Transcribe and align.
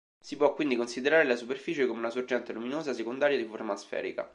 Si 0.19 0.35
può 0.35 0.55
quindi 0.55 0.75
considerare 0.75 1.25
la 1.25 1.35
superficie 1.35 1.85
come 1.85 1.99
una 1.99 2.09
sorgente 2.09 2.53
luminosa 2.53 2.91
secondaria 2.91 3.37
di 3.37 3.45
forma 3.45 3.75
sferica. 3.75 4.27